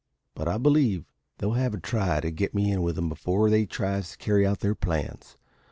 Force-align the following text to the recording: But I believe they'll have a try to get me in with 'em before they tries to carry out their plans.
But 0.33 0.47
I 0.47 0.57
believe 0.57 1.05
they'll 1.37 1.51
have 1.51 1.75
a 1.75 1.79
try 1.79 2.21
to 2.21 2.31
get 2.31 2.55
me 2.55 2.71
in 2.71 2.81
with 2.81 2.97
'em 2.97 3.07
before 3.07 3.51
they 3.51 3.67
tries 3.67 4.13
to 4.13 4.17
carry 4.17 4.47
out 4.47 4.61
their 4.61 4.73
plans. 4.73 5.37